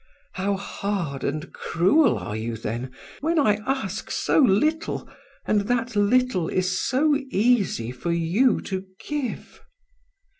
[0.31, 5.07] How hard and cruel are you then, when I ask so little
[5.45, 9.61] and that little is so easy for you to give!